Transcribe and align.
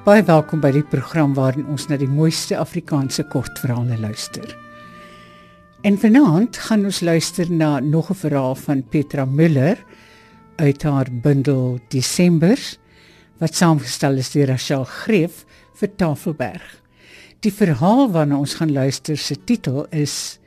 Baie 0.00 0.22
welkom 0.24 0.62
by 0.64 0.70
die 0.72 0.86
program 0.88 1.34
waarin 1.36 1.66
ons 1.68 1.84
na 1.90 1.98
die 2.00 2.08
mooiste 2.08 2.56
Afrikaanse 2.56 3.20
kortverhale 3.28 3.98
luister. 4.00 4.46
En 5.84 5.98
vanaand 6.00 6.56
gaan 6.56 6.86
ons 6.88 7.02
luister 7.04 7.50
na 7.52 7.82
nog 7.84 8.08
'n 8.08 8.16
verhaal 8.16 8.54
van 8.54 8.82
Petra 8.82 9.26
Müller 9.26 9.76
uit 10.56 10.82
haar 10.82 11.08
bundel 11.12 11.78
Desembers 11.88 12.78
wat 13.38 13.54
saamgestel 13.54 14.16
is 14.16 14.30
deur 14.30 14.46
Rachel 14.46 14.84
Greef 14.84 15.44
vir 15.74 15.96
Tafelberg. 15.96 16.80
Die 17.40 17.52
verhaal 17.52 18.10
waarna 18.10 18.38
ons 18.38 18.54
gaan 18.54 18.72
luister 18.72 19.16
se 19.16 19.36
titel 19.44 19.86
is 19.90 20.38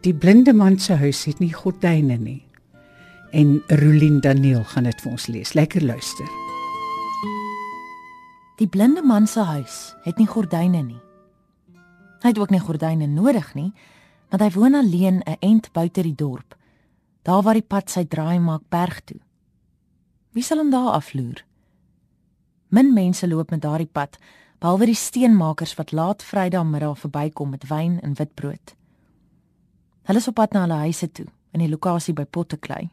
Die 0.00 0.14
blinde 0.14 0.52
man 0.54 0.78
se 0.78 0.94
huis 0.94 1.24
het 1.24 1.38
nie 1.38 1.52
gordyne 1.52 2.16
nie. 2.16 2.42
En 3.32 3.62
Rolien 3.66 4.20
Daniel 4.20 4.64
gaan 4.64 4.84
dit 4.84 5.00
vir 5.00 5.10
ons 5.10 5.26
lees. 5.26 5.52
Lekker 5.52 5.82
luister. 5.82 6.47
Die 8.58 8.66
blinde 8.66 9.04
man 9.06 9.26
se 9.26 9.44
huis 9.46 9.94
het 10.02 10.18
nie 10.18 10.26
gordyne 10.26 10.80
nie. 10.82 10.98
Hy 12.24 12.32
het 12.32 12.38
ook 12.42 12.50
nie 12.50 12.58
gordyne 12.58 13.06
nodig 13.06 13.52
nie, 13.54 13.70
want 14.32 14.42
hy 14.42 14.48
woon 14.50 14.74
alleen 14.74 15.22
'n 15.22 15.36
ent 15.40 15.72
buite 15.72 16.02
die 16.02 16.14
dorp, 16.14 16.56
daar 17.22 17.42
waar 17.42 17.54
die 17.54 17.62
pad 17.62 17.90
sy 17.90 18.04
draai 18.04 18.40
maak 18.40 18.62
berg 18.68 19.00
toe. 19.04 19.20
Wie 20.32 20.42
sal 20.42 20.58
hom 20.58 20.70
daar 20.70 20.92
afloer? 20.92 21.44
Min 22.68 22.92
mense 22.92 23.28
loop 23.28 23.50
met 23.50 23.62
daardie 23.62 23.90
pad, 23.92 24.18
behalwe 24.58 24.86
die 24.86 24.94
steenmakers 24.94 25.74
wat 25.74 25.92
laat 25.92 26.22
Vrydagmiddag 26.22 26.98
verbykom 26.98 27.50
met 27.50 27.68
wyn 27.68 28.00
en 28.00 28.14
witbrood. 28.14 28.74
Hulle 30.02 30.18
is 30.18 30.28
op 30.28 30.34
pad 30.34 30.52
na 30.52 30.60
hulle 30.60 30.74
huise 30.74 31.12
toe, 31.12 31.26
in 31.52 31.60
die 31.60 31.68
lokasie 31.68 32.14
by 32.14 32.24
Potteklei. 32.24 32.90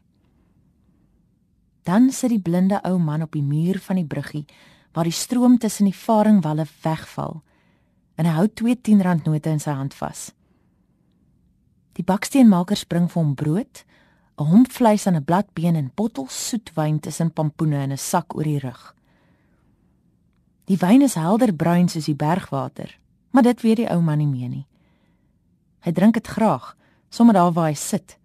Dan 1.82 2.10
sit 2.10 2.30
die 2.30 2.40
blinde 2.40 2.80
ou 2.82 2.98
man 2.98 3.22
op 3.22 3.32
die 3.32 3.42
muur 3.42 3.78
van 3.78 3.96
die 3.96 4.06
bruggie 4.06 4.46
waar 4.96 5.04
die 5.04 5.12
stroom 5.12 5.58
tussen 5.58 5.84
die 5.84 5.94
varingwalle 5.94 6.64
wegval. 6.80 7.42
En 8.16 8.24
hy 8.24 8.32
hou 8.32 8.46
twee 8.48 8.78
10 8.80 9.02
note 9.26 9.50
in 9.50 9.60
sy 9.60 9.74
hand 9.76 9.92
vas. 9.94 10.30
Die 12.00 12.04
baksteenmaker 12.04 12.80
bring 12.88 13.10
vir 13.12 13.22
hom 13.22 13.34
brood, 13.34 13.84
'n 14.38 14.44
homp 14.44 14.72
vleis 14.72 15.06
aan 15.06 15.16
'n 15.16 15.24
bladbeen 15.24 15.76
en 15.76 15.92
bottels 15.94 16.48
soet 16.48 16.72
wyn 16.74 17.00
tussen 17.00 17.32
pampoene 17.32 17.82
in 17.82 17.92
'n 17.92 17.98
sak 17.98 18.34
oor 18.36 18.44
die 18.44 18.58
rug. 18.58 18.94
Die 20.64 20.76
wyn 20.76 21.02
is 21.02 21.14
helder 21.14 21.54
bruin 21.54 21.88
soos 21.88 22.04
die 22.04 22.16
bergwater, 22.16 22.98
maar 23.30 23.42
dit 23.42 23.60
weet 23.60 23.76
die 23.76 23.90
ou 23.90 24.00
man 24.00 24.18
nie 24.18 24.26
meer 24.26 24.48
nie. 24.48 24.66
Hy 25.80 25.92
drink 25.92 26.14
dit 26.14 26.26
graag, 26.26 26.76
sommer 27.10 27.34
daar 27.34 27.52
waar 27.52 27.68
hy 27.68 27.74
sit. 27.74 28.18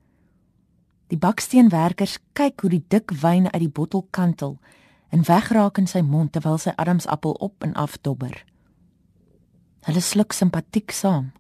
Die 1.08 1.18
baksteenwerkers 1.18 2.18
kyk 2.34 2.62
hoe 2.62 2.70
die 2.70 2.86
dik 2.88 3.12
wyn 3.12 3.52
uit 3.52 3.60
die 3.60 3.70
bottel 3.70 4.08
kantel 4.10 4.60
en 5.12 5.24
wegraak 5.28 5.78
in 5.78 5.90
sy 5.92 6.02
mond 6.08 6.32
terwyl 6.32 6.58
sy 6.62 6.72
adamsappel 6.80 7.36
op 7.44 7.64
en 7.66 7.74
af 7.76 7.98
dobber. 8.02 8.36
Hulle 9.88 10.04
sluk 10.04 10.32
simpatiek 10.34 10.94
saam. 10.96 11.32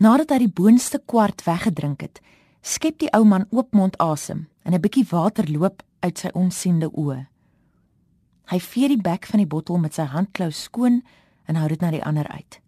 Nadat 0.00 0.32
hy 0.32 0.44
die 0.46 0.54
boonste 0.60 1.00
kwart 1.10 1.44
weggedrink 1.44 2.04
het, 2.06 2.22
skep 2.62 3.00
die 3.02 3.10
ou 3.16 3.24
man 3.28 3.44
oopmond 3.50 3.98
asem 4.00 4.46
en 4.64 4.74
'n 4.74 4.80
bietjie 4.80 5.06
water 5.10 5.50
loop 5.50 5.82
uit 6.00 6.18
sy 6.18 6.30
onsiende 6.32 6.88
oë. 6.88 7.26
Hy 8.48 8.60
vee 8.60 8.88
die 8.88 9.02
bek 9.02 9.26
van 9.26 9.38
die 9.38 9.46
bottel 9.46 9.78
met 9.78 9.94
sy 9.94 10.02
handklou 10.02 10.50
skoon 10.50 11.02
en 11.44 11.56
hou 11.56 11.68
dit 11.68 11.80
na 11.80 11.90
die 11.90 12.04
ander 12.04 12.28
uit. 12.28 12.60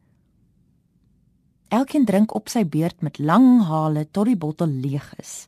Elkeen 1.68 2.04
drink 2.04 2.34
op 2.34 2.48
sy 2.48 2.64
beurt 2.64 3.02
met 3.02 3.18
lang 3.18 3.62
hale 3.62 4.10
tot 4.10 4.26
die 4.26 4.36
bottel 4.36 4.66
leeg 4.66 5.14
is. 5.18 5.46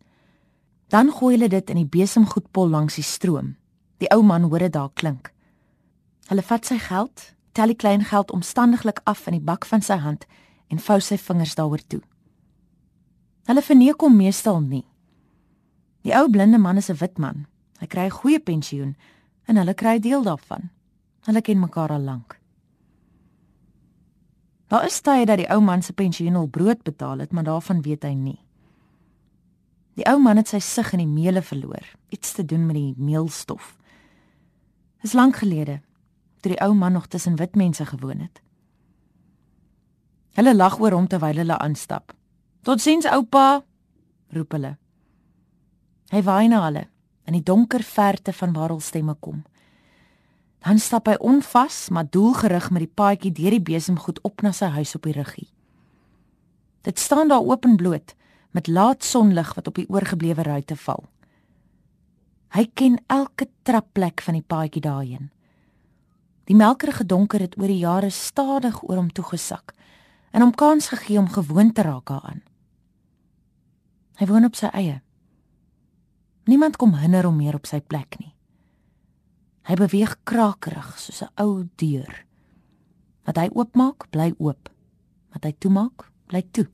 Dan 0.88 1.10
gooi 1.10 1.34
hulle 1.34 1.48
dit 1.48 1.70
in 1.70 1.76
die 1.76 1.98
besemgoedpol 2.00 2.68
langs 2.68 2.94
die 2.94 3.04
stroom 3.04 3.56
Die 4.02 4.10
ou 4.10 4.22
man 4.26 4.48
hoor 4.50 4.58
dit 4.58 4.72
daar 4.72 4.90
klink. 4.98 5.30
Hulle 6.26 6.42
vat 6.42 6.66
sy 6.66 6.80
geld, 6.82 7.28
tel 7.54 7.70
die 7.70 7.78
klein 7.78 8.02
geld 8.10 8.32
omstandiglik 8.34 8.98
af 9.06 9.28
in 9.30 9.36
die 9.36 9.44
bak 9.46 9.66
van 9.70 9.84
sy 9.84 10.00
hand 10.02 10.24
en 10.74 10.80
vou 10.82 10.96
sy 10.98 11.18
vingers 11.22 11.54
daaroor 11.54 11.82
toe. 11.86 12.00
Hulle 13.46 13.62
verneek 13.62 14.02
hom 14.02 14.16
meestal 14.18 14.58
nie. 14.64 14.82
Die 16.02 16.14
ou 16.18 16.26
blinde 16.30 16.58
man 16.58 16.80
is 16.82 16.90
'n 16.90 16.98
wit 16.98 17.18
man. 17.18 17.46
Hy 17.78 17.86
kry 17.86 18.06
'n 18.06 18.18
goeie 18.18 18.40
pensioen 18.40 18.96
en 19.46 19.56
hulle 19.56 19.74
kry 19.74 19.98
deel 19.98 20.22
daarvan. 20.22 20.70
Hulle 21.26 21.42
ken 21.42 21.60
mekaar 21.60 21.90
al 21.90 22.02
lank. 22.02 22.40
Daar 24.68 24.84
is 24.84 25.00
tye 25.00 25.26
dat 25.26 25.38
die 25.38 25.50
ou 25.50 25.60
man 25.60 25.82
se 25.82 25.92
pensioen 25.92 26.36
al 26.36 26.46
brood 26.46 26.82
betaal 26.82 27.18
het, 27.18 27.32
maar 27.32 27.44
daarvan 27.44 27.82
weet 27.82 28.02
hy 28.02 28.14
nie. 28.14 28.40
Die 29.94 30.04
ou 30.06 30.18
man 30.18 30.36
het 30.36 30.48
sy 30.48 30.58
sig 30.58 30.92
in 30.92 30.98
die 30.98 31.22
meele 31.22 31.42
verloor, 31.42 31.86
iets 32.08 32.32
te 32.32 32.44
doen 32.44 32.66
met 32.66 32.74
die 32.74 32.94
meelstof. 32.96 33.81
Dis 35.02 35.12
lank 35.18 35.36
gelede, 35.42 35.80
toe 36.40 36.52
die 36.54 36.60
ou 36.62 36.74
man 36.74 36.92
nog 36.92 37.06
tussen 37.06 37.36
wit 37.36 37.54
mense 37.54 37.86
gewoon 37.86 38.20
het. 38.22 38.42
Hulle 40.38 40.54
lag 40.54 40.78
oor 40.80 40.94
hom 40.94 41.06
terwyl 41.06 41.36
hulle 41.36 41.58
aanstap. 41.58 42.14
"Totsiens, 42.62 43.06
oupa," 43.06 43.64
roep 44.28 44.52
hulle. 44.52 44.76
Hy 46.10 46.22
waai 46.22 46.48
na 46.48 46.64
hulle 46.64 46.88
in 47.24 47.32
die 47.32 47.42
donker 47.42 47.82
verte 47.82 48.32
van 48.32 48.52
waar 48.52 48.68
hul 48.68 48.80
stemme 48.80 49.14
kom. 49.14 49.44
Dan 50.62 50.78
stap 50.78 51.06
hy 51.06 51.14
onvas, 51.18 51.88
maar 51.88 52.10
doelgerig 52.10 52.70
met 52.70 52.84
die 52.84 52.94
paadjie 52.94 53.32
deur 53.32 53.50
die 53.50 53.62
besemgoed 53.62 54.20
op 54.22 54.42
na 54.42 54.52
sy 54.52 54.66
huis 54.66 54.94
op 54.94 55.02
die 55.02 55.12
ruggie. 55.12 55.48
Dit 56.82 56.98
staan 56.98 57.28
daar 57.28 57.42
oop 57.42 57.64
en 57.64 57.76
bloot 57.76 58.14
met 58.50 58.66
laat 58.66 59.04
sonlig 59.04 59.54
wat 59.54 59.66
op 59.66 59.74
die 59.74 59.88
oorgeblewe 59.88 60.42
ruitte 60.42 60.76
val. 60.76 61.04
Hy 62.52 62.66
ken 62.74 62.98
elke 63.08 63.48
trapplek 63.64 64.20
van 64.20 64.36
die 64.36 64.44
paadjie 64.44 64.82
daarheen. 64.84 65.30
Die 66.44 66.56
melkerige 66.56 67.06
donker 67.06 67.40
het 67.40 67.54
oor 67.56 67.70
die 67.70 67.80
jare 67.80 68.10
stadig 68.10 68.82
oor 68.82 68.98
hom 68.98 69.12
toegesak 69.12 69.72
en 70.32 70.44
hom 70.44 70.52
kans 70.52 70.90
gegee 70.92 71.18
om 71.18 71.30
gewoon 71.32 71.72
te 71.72 71.82
raak 71.82 72.10
daaraan. 72.10 72.42
Hy 74.20 74.26
woon 74.28 74.44
op 74.44 74.56
sy 74.58 74.68
eie. 74.76 75.00
Niemand 76.44 76.76
kom 76.76 76.96
hinder 76.98 77.24
hom 77.24 77.38
meer 77.40 77.56
op 77.56 77.66
sy 77.66 77.80
plek 77.80 78.18
nie. 78.20 78.34
Hy 79.70 79.76
beweeg 79.78 80.16
krakerig 80.28 80.98
soos 80.98 81.22
'n 81.22 81.32
ou 81.40 81.68
deur. 81.76 82.26
Wat 83.24 83.36
hy 83.36 83.48
oopmaak, 83.54 84.10
bly 84.10 84.34
oop. 84.38 84.68
Wat 85.32 85.44
hy 85.44 85.52
toemaak, 85.58 86.10
bly 86.26 86.42
toe. 86.52 86.66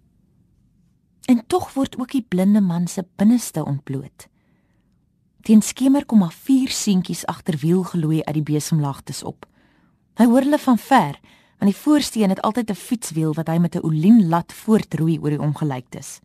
En 1.29 1.47
tog 1.47 1.75
word 1.75 1.99
ook 2.01 2.11
die 2.11 2.25
blinde 2.25 2.61
man 2.61 2.87
se 2.87 3.05
binneste 3.17 3.65
ontbloot. 3.65 4.29
Teen 5.43 5.63
skemer 5.63 6.05
kom 6.07 6.19
maar 6.19 6.35
vier 6.35 6.69
seentjies 6.69 7.27
agter 7.27 7.57
wiel 7.63 7.83
gelooi 7.83 8.23
uit 8.23 8.35
die 8.35 8.43
besemlagtes 8.43 9.23
op. 9.23 9.47
Hy 10.19 10.27
hoor 10.27 10.43
hulle 10.43 10.59
van 10.59 10.79
ver, 10.79 11.19
want 11.59 11.71
die 11.71 11.81
voorsteen 11.81 12.29
het 12.35 12.43
altyd 12.43 12.71
'n 12.71 12.75
fietswiel 12.75 13.35
wat 13.35 13.49
hy 13.49 13.59
met 13.59 13.75
'n 13.75 13.85
olienlat 13.85 14.53
voortroei 14.53 15.19
oor 15.19 15.31
die 15.31 15.41
ongelyktes. 15.41 16.21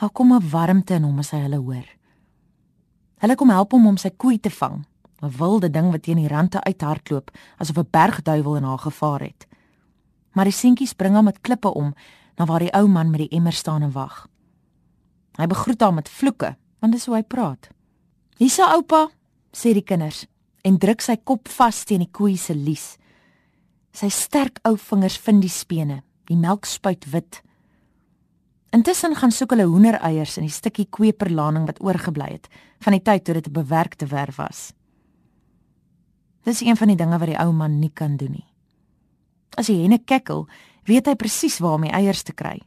Daar 0.00 0.10
kom 0.10 0.32
'n 0.32 0.50
warmte 0.50 0.94
in 0.94 1.02
hom 1.02 1.18
as 1.18 1.30
hy 1.30 1.38
hulle 1.38 1.56
hoor. 1.58 1.86
Hulle 3.18 3.34
kom 3.34 3.48
help 3.48 3.72
hom 3.72 3.86
om 3.86 3.96
sy 3.96 4.10
koei 4.10 4.40
te 4.40 4.50
vang, 4.50 4.84
'n 5.22 5.30
wilde 5.38 5.70
ding 5.70 5.90
wat 5.90 6.02
teen 6.02 6.16
die 6.16 6.28
rande 6.28 6.60
uithardloop 6.64 7.30
asof 7.58 7.76
'n 7.76 7.88
bergduiwel 7.90 8.56
in 8.56 8.64
haar 8.64 8.78
gevaar 8.78 9.20
het. 9.20 9.46
Maar 10.32 10.44
die 10.44 10.52
seentjies 10.52 10.92
bring 10.92 11.14
hom 11.14 11.24
met 11.24 11.40
klippe 11.40 11.74
om 11.74 11.94
na 12.36 12.44
waar 12.44 12.58
die 12.58 12.72
ou 12.72 12.88
man 12.88 13.10
met 13.10 13.20
die 13.20 13.36
emmer 13.38 13.52
staan 13.52 13.82
en 13.82 13.92
wag. 13.92 14.28
Hy 15.36 15.46
begroet 15.46 15.80
haar 15.80 15.94
met 15.94 16.08
vloeke 16.08 16.56
want 16.82 16.92
dis 16.92 17.06
hoe 17.06 17.16
hy 17.16 17.22
praat. 17.22 17.70
"Hierse 18.36 18.66
oupa," 18.74 19.08
sê 19.54 19.72
die 19.72 19.86
kinders 19.86 20.26
en 20.64 20.78
druk 20.78 21.00
sy 21.00 21.16
kop 21.16 21.48
vas 21.48 21.84
teen 21.84 22.02
die 22.04 22.10
koei 22.10 22.36
se 22.36 22.54
lies. 22.54 22.96
Sy 23.92 24.08
sterk 24.08 24.60
ou 24.64 24.76
vingers 24.76 25.18
vind 25.18 25.42
die 25.42 25.52
spene, 25.52 26.02
die 26.26 26.36
melk 26.36 26.66
spuit 26.66 27.04
wit. 27.12 27.42
Intussen 28.72 29.14
gaan 29.14 29.30
soek 29.30 29.50
hulle 29.52 29.66
hoendereiers 29.68 30.38
in 30.40 30.46
die 30.46 30.54
stukkie 30.54 30.86
kweperlaning 30.88 31.66
wat 31.68 31.82
oorgebly 31.84 32.30
het 32.32 32.48
van 32.80 32.92
die 32.96 33.02
tyd 33.02 33.24
toe 33.24 33.34
dit 33.34 33.48
'n 33.48 33.52
bewerkte 33.52 34.06
werf 34.06 34.36
was. 34.36 34.72
Dis 36.44 36.60
een 36.60 36.76
van 36.76 36.88
die 36.88 36.96
dinge 36.96 37.18
wat 37.18 37.28
die 37.28 37.38
ou 37.38 37.52
man 37.52 37.78
nie 37.78 37.90
kan 37.94 38.16
doen 38.16 38.32
nie. 38.32 38.46
As 39.56 39.66
die 39.66 39.82
henne 39.82 39.98
kekkel, 39.98 40.48
weet 40.84 41.06
hy 41.06 41.14
presies 41.14 41.58
waar 41.58 41.74
om 41.74 41.82
die 41.82 41.92
eiers 41.92 42.22
te 42.22 42.32
kry. 42.32 42.60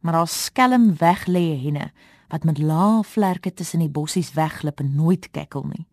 Maar 0.00 0.12
daar 0.12 0.28
skelm 0.28 0.96
weg 0.96 1.26
lê 1.26 1.58
henne 1.60 1.92
wat 2.30 2.44
met 2.44 2.58
lae 2.58 3.02
vlerke 3.04 3.52
tussen 3.54 3.82
die 3.82 3.90
bossies 3.90 4.32
wegglip 4.32 4.80
en 4.80 4.94
nooit 4.94 5.30
kekkel 5.30 5.64
nie. 5.66 5.86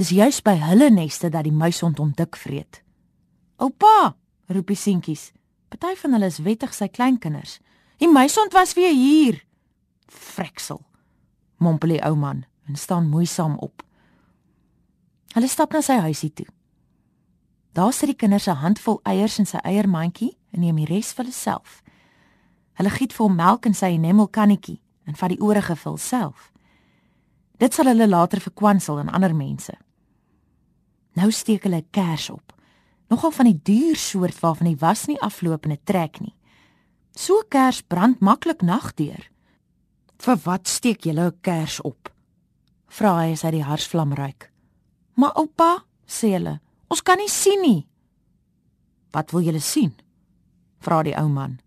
Dis 0.00 0.08
juis 0.14 0.40
by 0.42 0.54
hulle 0.62 0.88
neste 0.90 1.28
dat 1.28 1.44
die 1.44 1.52
muishond 1.52 1.98
hom 1.98 2.12
dik 2.16 2.36
vreet. 2.36 2.82
"Oupa!" 3.56 4.16
roep 4.46 4.66
die 4.66 4.76
seentjies. 4.76 5.32
Party 5.68 5.94
van 5.96 6.12
hulle 6.12 6.26
is 6.26 6.38
wettig 6.38 6.74
sy 6.74 6.88
kleinkinders. 6.88 7.58
"Die 7.98 8.08
muishond 8.08 8.52
was 8.52 8.74
weer 8.74 8.92
hier." 8.92 9.44
Freksel. 10.06 10.80
Mompel 11.56 11.88
die 11.88 12.04
ou 12.04 12.16
man 12.16 12.44
en 12.66 12.76
staan 12.76 13.08
moeisaam 13.08 13.58
op. 13.58 13.82
Hulle 15.32 15.48
stap 15.48 15.72
na 15.72 15.80
sy 15.80 15.98
huisie 15.98 16.32
toe. 16.32 16.46
Daar 17.72 17.92
sit 17.92 18.08
die 18.08 18.16
kinders 18.16 18.46
'n 18.46 18.54
handvol 18.54 19.00
eiers 19.02 19.38
in 19.38 19.46
sy 19.46 19.56
eiermandjie 19.56 20.36
en 20.50 20.60
neem 20.60 20.76
die 20.76 20.84
res 20.84 21.12
vir 21.12 21.24
hulle 21.24 21.36
self. 21.36 21.82
Hulle 22.72 22.90
giet 22.90 23.12
vir 23.12 23.26
hom 23.26 23.34
melk 23.36 23.66
in 23.66 23.74
sy 23.74 23.86
enamelkannetjie 23.86 24.80
en 25.08 25.16
vat 25.16 25.32
die 25.32 25.40
oorige 25.40 25.76
vul 25.76 25.96
self. 25.96 26.50
Dit 27.58 27.74
sal 27.74 27.90
hulle 27.90 28.08
later 28.08 28.40
verkwansel 28.40 29.00
aan 29.00 29.10
ander 29.10 29.34
mense. 29.34 29.74
Nou 31.18 31.30
steek 31.32 31.64
hulle 31.66 31.80
'n 31.80 31.90
kers 31.90 32.30
op. 32.30 32.52
Nogal 33.08 33.30
van 33.30 33.46
die 33.46 33.60
duur 33.62 33.96
soort 33.96 34.40
waarvan 34.40 34.66
die 34.66 34.80
was 34.80 35.06
nie 35.06 35.20
afloop 35.20 35.64
en 35.64 35.72
'n 35.72 35.84
trek 35.84 36.20
nie. 36.20 36.34
So 37.14 37.42
kers 37.48 37.82
brand 37.82 38.20
maklik 38.20 38.62
nagdeur. 38.62 39.30
"Vir 40.18 40.36
wat 40.44 40.68
steek 40.68 41.04
julle 41.04 41.26
'n 41.26 41.40
kers 41.40 41.80
op?" 41.80 42.12
vra 42.86 43.18
hy 43.20 43.32
as 43.32 43.42
hy 43.42 43.50
die 43.50 43.64
harsvlam 43.64 44.12
ruik. 44.12 44.52
"Maar 45.14 45.32
oupa," 45.36 45.84
sê 46.06 46.32
hulle, 46.32 46.60
"ons 46.88 47.02
kan 47.02 47.16
nie 47.18 47.28
sien 47.28 47.60
nie." 47.62 47.86
"Wat 49.10 49.30
wil 49.30 49.42
julle 49.42 49.60
sien?" 49.60 49.94
vra 50.78 51.02
die 51.02 51.16
ou 51.16 51.28
man. 51.28 51.58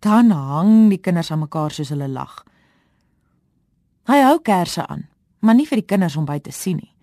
Dan 0.00 0.30
hang 0.30 0.88
die 0.88 0.98
kinders 0.98 1.30
aan 1.30 1.38
mekaar 1.38 1.70
soos 1.70 1.88
hulle 1.88 2.08
lag. 2.08 2.44
Hou 4.32 4.40
kersse 4.40 4.86
aan, 4.88 5.02
maar 5.44 5.58
nie 5.58 5.66
vir 5.68 5.82
die 5.82 5.88
kinders 5.92 6.14
om 6.16 6.24
by 6.24 6.38
te 6.40 6.54
sien 6.56 6.78
nie. 6.80 6.94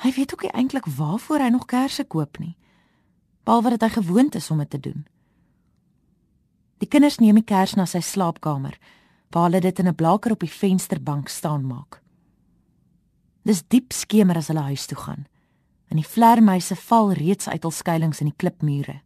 Hy 0.00 0.14
weet 0.16 0.30
ook 0.32 0.46
nie 0.46 0.52
eintlik 0.56 0.86
waarvoor 0.88 1.42
hy 1.44 1.50
nog 1.52 1.66
kersse 1.68 2.06
koop 2.08 2.38
nie, 2.40 2.54
behalwe 3.44 3.74
dat 3.74 3.84
hy 3.84 3.90
gewoond 3.98 4.38
is 4.40 4.48
om 4.50 4.62
dit 4.62 4.70
te 4.72 4.80
doen. 4.80 5.02
Die 6.80 6.88
kinders 6.88 7.20
neem 7.20 7.36
die 7.36 7.44
kers 7.44 7.76
na 7.76 7.84
sy 7.84 8.00
slaapkamer, 8.00 8.78
waar 9.28 9.50
hulle 9.50 9.60
dit 9.60 9.78
in 9.78 9.88
'n 9.88 9.94
blaker 9.94 10.32
op 10.32 10.40
die 10.40 10.48
vensterbank 10.48 11.28
staan 11.28 11.66
maak. 11.66 12.00
Dis 13.44 13.62
diep 13.68 13.92
skemer 13.92 14.36
as 14.36 14.48
hulle 14.48 14.64
huis 14.72 14.86
toe 14.86 14.98
gaan. 14.98 15.26
En 15.88 15.96
die 15.96 16.08
vlermuise 16.08 16.76
val 16.76 17.12
reeds 17.12 17.48
uit 17.48 17.62
hul 17.62 17.70
skuilings 17.70 18.20
in 18.20 18.26
die 18.26 18.36
klipmure. 18.36 19.02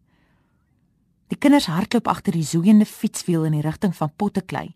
Die 1.27 1.39
kinders 1.39 1.67
hardloop 1.67 2.09
agter 2.09 2.33
die 2.33 2.45
zoeiende 2.45 2.87
fietswiel 2.87 3.45
in 3.45 3.53
die 3.53 3.67
rigting 3.67 3.97
van 3.97 4.13
Potteklei, 4.17 4.75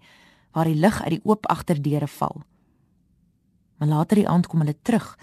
waar 0.53 0.65
die 0.65 0.79
lig 0.79 1.03
uit 1.03 1.11
die 1.11 1.25
oop 1.25 1.47
agterdeure 1.47 2.09
val. 2.09 2.43
Maar 3.79 3.89
later 3.89 4.17
die 4.17 4.29
aand 4.29 4.47
kom 4.47 4.61
hulle 4.61 4.77
terug 4.83 5.19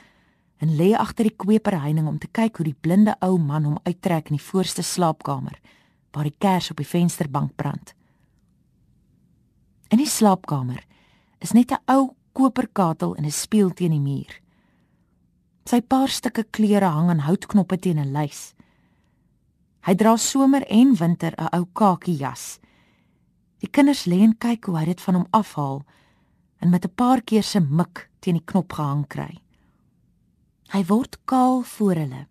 en 0.58 0.76
lê 0.76 0.94
agter 0.98 1.30
die 1.30 1.36
kweperheining 1.36 2.08
om 2.08 2.18
te 2.18 2.28
kyk 2.32 2.58
hoe 2.58 2.66
die 2.66 2.80
blinde 2.82 3.16
ou 3.22 3.38
man 3.38 3.64
hom 3.64 3.80
uittrek 3.84 4.32
in 4.32 4.40
die 4.40 4.48
voorste 4.50 4.82
slaapkamer 4.82 5.60
waar 6.12 6.26
die 6.26 6.38
kers 6.38 6.72
op 6.72 6.80
die 6.82 6.88
vensterbank 6.88 7.54
brand. 7.56 7.94
In 9.94 10.02
die 10.02 10.10
slaapkamer 10.10 10.82
is 11.40 11.54
net 11.54 11.72
'n 11.72 11.84
ou 11.86 12.16
koperkatel 12.34 13.16
en 13.16 13.26
'n 13.26 13.32
spieël 13.32 13.74
teen 13.74 13.92
die 13.92 14.00
muur. 14.00 14.42
Sy 15.66 15.82
paar 15.82 16.10
stukke 16.10 16.44
klere 16.44 16.86
hang 16.86 17.10
aan 17.10 17.26
houtknoppe 17.28 17.78
teen 17.78 18.00
'n 18.00 18.12
lys. 18.12 18.54
Hy 19.86 19.96
dra 19.96 20.18
somer 20.18 20.64
en 20.68 20.96
winter 20.96 21.34
'n 21.38 21.56
ou 21.58 21.66
kakie 21.74 22.18
jas. 22.18 22.60
Die 23.64 23.70
kinders 23.70 24.06
lê 24.06 24.22
en 24.22 24.38
kyk 24.38 24.66
hoe 24.70 24.78
hy 24.78 24.86
dit 24.86 25.02
van 25.02 25.16
hom 25.16 25.28
afhaal 25.32 25.82
en 26.62 26.70
met 26.70 26.86
'n 26.86 26.96
paar 26.96 27.22
keer 27.22 27.44
se 27.44 27.60
mik 27.60 28.10
teen 28.20 28.38
die 28.38 28.46
knop 28.46 28.74
gehang 28.74 29.08
kry. 29.08 29.42
Hy 30.74 30.84
word 30.86 31.18
kaal 31.26 31.62
voor 31.62 31.96
hulle 31.96 32.28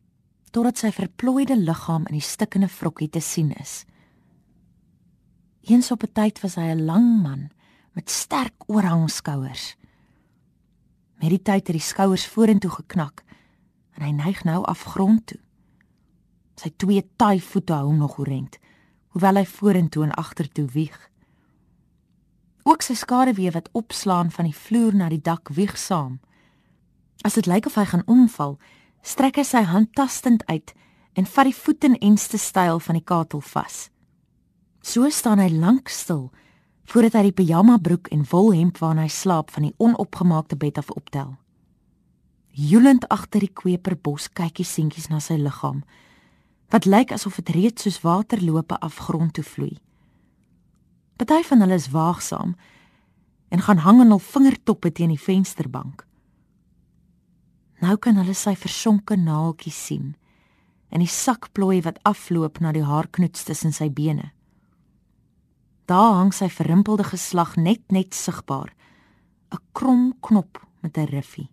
totdat 0.50 0.78
sy 0.78 0.90
verplooide 0.92 1.56
liggaam 1.56 2.06
in 2.06 2.16
die 2.16 2.24
stikkende 2.24 2.68
vrokkie 2.68 3.10
te 3.10 3.20
sien 3.20 3.52
is. 3.60 3.84
Eens 5.62 5.90
op 5.90 6.02
'n 6.02 6.12
tyd 6.12 6.40
was 6.40 6.54
hy 6.54 6.70
'n 6.72 6.84
lang 6.84 7.22
man 7.22 7.50
met 7.92 8.10
sterk 8.10 8.54
oorhangskouers. 8.66 9.76
Met 11.20 11.30
die 11.30 11.42
tyd 11.42 11.66
het 11.66 11.76
die 11.76 11.80
skouers 11.80 12.26
vorentoe 12.26 12.70
geknak 12.70 13.24
en 13.96 14.02
hy 14.02 14.10
neig 14.10 14.44
nou 14.44 14.64
af 14.64 14.82
grond 14.82 15.26
toe. 15.26 15.40
Sy 16.56 16.70
twee 16.76 17.02
taai 17.16 17.40
voete 17.40 17.72
hou 17.72 17.86
hom 17.86 17.98
nog 17.98 18.18
oorent, 18.18 18.58
hoewel 19.08 19.36
hy 19.36 19.44
vorentoe 19.44 20.04
en 20.04 20.12
agtertoe 20.12 20.66
wieg. 20.66 21.10
Ook 22.66 22.82
sy 22.82 22.96
skaduwee 22.98 23.52
wat 23.54 23.68
opslaan 23.78 24.30
van 24.34 24.48
die 24.48 24.56
vloer 24.56 24.94
na 24.94 25.06
die 25.08 25.22
dak 25.22 25.52
wieg 25.54 25.76
saam. 25.78 26.18
As 27.22 27.38
dit 27.38 27.46
lyk 27.46 27.68
of 27.70 27.76
hy 27.78 27.84
gaan 27.86 28.02
omval, 28.10 28.56
strek 29.06 29.38
hy 29.38 29.44
sy 29.46 29.62
hand 29.70 29.92
tastend 29.94 30.42
uit 30.50 30.72
en 31.14 31.30
vat 31.30 31.46
die 31.46 31.54
voet 31.54 31.86
in 31.86 31.94
enste 32.02 32.40
styl 32.42 32.82
van 32.82 32.98
die 32.98 33.06
katel 33.06 33.44
vas. 33.52 33.86
So 34.82 35.06
staan 35.14 35.38
hy 35.38 35.46
lank 35.54 35.88
stil 35.94 36.32
voordat 36.90 37.14
hy 37.18 37.22
die 37.28 37.36
pyjama 37.38 37.78
broek 37.78 38.10
en 38.14 38.26
wolhemp 38.30 38.82
waarin 38.82 39.04
hy 39.04 39.10
slaap 39.14 39.54
van 39.54 39.68
die 39.68 39.74
onopgemaakte 39.78 40.58
bed 40.58 40.82
af 40.82 40.90
optel. 40.90 41.36
Joelend 42.50 43.06
agter 43.14 43.46
die 43.46 43.54
kweperbos 43.54 44.26
kyk 44.34 44.58
hy 44.58 44.66
seentjies 44.66 45.06
na 45.10 45.22
sy 45.22 45.38
liggaam 45.38 45.84
wat 46.74 46.86
lyk 46.90 47.12
asof 47.14 47.38
dit 47.38 47.54
reeds 47.54 47.86
soos 47.86 48.00
waterlope 48.02 48.74
afgrond 48.82 49.36
toe 49.38 49.44
vloei. 49.46 49.76
Party 51.16 51.42
van 51.48 51.60
hulle 51.64 51.74
is 51.74 51.90
waagsaam 51.90 52.56
en 53.48 53.62
gaan 53.62 53.78
hang 53.78 54.00
aan 54.00 54.12
hul 54.12 54.20
vingertoppe 54.20 54.92
teen 54.92 55.14
die 55.14 55.20
vensterbank. 55.20 56.04
Nou 57.80 57.96
kan 57.96 58.16
hulle 58.20 58.34
sy 58.34 58.56
versonke 58.56 59.16
naaltjies 59.16 59.78
sien 59.88 60.14
en 60.88 61.02
die 61.02 61.10
sakplooi 61.10 61.80
wat 61.84 62.00
afloop 62.08 62.60
na 62.60 62.72
die 62.72 62.84
haarknoets 62.84 63.44
tussen 63.48 63.72
sy 63.72 63.88
bene. 63.92 64.30
Daar 65.86 66.16
hang 66.18 66.32
sy 66.34 66.48
verrimpelde 66.50 67.04
geslag 67.06 67.56
net 67.56 67.82
net 67.92 68.14
sigbaar, 68.14 68.74
'n 69.52 69.62
krom 69.72 70.14
knop 70.20 70.58
met 70.82 70.98
'n 70.98 71.06
riffie. 71.06 71.50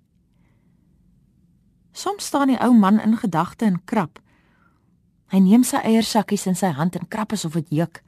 Soms 1.91 2.25
staan 2.25 2.47
die 2.47 2.59
ou 2.59 2.73
man 2.73 2.99
in 2.99 3.17
gedagte 3.17 3.65
en 3.65 3.83
krap. 3.85 4.19
Hy 5.27 5.39
neem 5.39 5.63
sy 5.63 5.77
eiersakkies 5.77 6.47
in 6.47 6.55
sy 6.55 6.67
hand 6.67 6.95
en 6.95 7.07
krap 7.07 7.31
asof 7.31 7.53
dit 7.53 7.69
juk. 7.69 8.03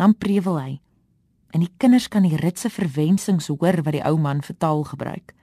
Dan 0.00 0.16
prewel 0.16 0.56
hy 0.60 0.72
en 1.50 1.64
die 1.64 1.72
kinders 1.82 2.06
kan 2.08 2.22
die 2.22 2.38
ritse 2.38 2.70
verwensings 2.70 3.50
hoor 3.50 3.82
wat 3.82 3.96
die 3.96 4.04
ou 4.06 4.16
man 4.22 4.40
vertaal 4.46 4.84
gebruik. 4.86 5.34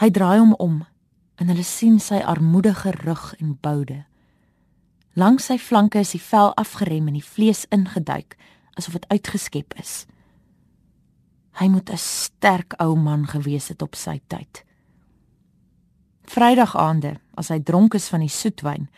Hy 0.00 0.08
draai 0.10 0.38
hom 0.40 0.54
om 0.56 0.80
en 1.36 1.52
hulle 1.52 1.64
sien 1.68 1.98
sy 2.00 2.18
armoedige 2.24 2.94
rug 3.04 3.34
en 3.36 3.54
boude. 3.60 4.02
Langs 5.16 5.48
sy 5.48 5.58
flanke 5.60 6.00
is 6.00 6.14
die 6.16 6.20
vel 6.20 6.54
afgerem 6.60 7.08
en 7.08 7.16
die 7.16 7.24
vlees 7.24 7.64
ingeduik 7.72 8.38
asof 8.76 8.98
dit 8.98 9.08
uitgeskep 9.12 9.76
is. 9.80 10.06
Hy 11.56 11.68
moet 11.72 11.90
'n 11.90 11.96
sterk 11.96 12.74
ou 12.80 12.96
man 12.96 13.26
gewees 13.26 13.68
het 13.68 13.82
op 13.82 13.94
sy 13.94 14.20
tyd. 14.28 14.64
Vrydag 16.24 16.76
aande, 16.76 17.16
as 17.36 17.48
hy 17.48 17.60
dronk 17.60 17.94
is 17.94 18.08
van 18.08 18.20
die 18.20 18.28
soetwyn, 18.28 18.88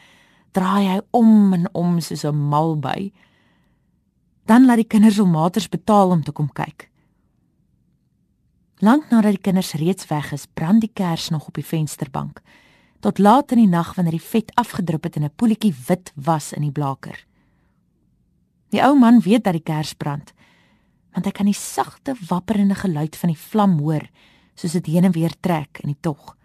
draai 0.53 0.87
hy 0.89 1.01
om 1.11 1.53
en 1.55 1.69
om 1.75 2.01
soos 2.01 2.25
'n 2.25 2.35
malby. 2.35 3.13
Dan 4.49 4.65
laat 4.65 4.81
die 4.81 4.89
kinders 4.89 5.19
hom 5.21 5.35
maters 5.37 5.69
betaal 5.69 6.15
om 6.15 6.23
te 6.25 6.33
kom 6.33 6.49
kyk. 6.49 6.87
Lank 8.81 9.11
nadat 9.11 9.35
die 9.37 9.45
kinders 9.45 9.75
reeds 9.77 10.07
weg 10.09 10.31
is, 10.33 10.47
brand 10.47 10.81
die 10.81 10.93
kers 10.95 11.29
nog 11.35 11.51
op 11.51 11.59
die 11.59 11.67
vensterbank. 11.67 12.41
Tot 13.05 13.19
laat 13.19 13.53
in 13.53 13.61
die 13.65 13.71
nag 13.71 13.93
wanneer 13.99 14.17
die 14.17 14.25
vet 14.25 14.55
afgedrup 14.57 15.05
het 15.05 15.17
en 15.17 15.25
'n 15.25 15.37
poeltjie 15.37 15.75
wit 15.89 16.13
was 16.15 16.53
in 16.53 16.63
die 16.63 16.73
blaker. 16.73 17.27
Die 18.71 18.81
ou 18.81 18.99
man 18.99 19.21
weet 19.21 19.45
dat 19.45 19.53
die 19.53 19.63
kers 19.63 19.93
brand, 19.93 20.33
want 21.13 21.25
hy 21.25 21.33
kan 21.33 21.47
die 21.47 21.55
sagte 21.55 22.15
wapperende 22.29 22.75
geluid 22.75 23.17
van 23.17 23.29
die 23.29 23.39
vlam 23.39 23.79
hoor, 23.79 24.09
soos 24.55 24.73
dit 24.73 24.87
heen 24.87 25.05
en 25.05 25.13
weer 25.13 25.35
trek 25.41 25.79
in 25.83 25.89
die 25.89 26.01
tog. 26.01 26.37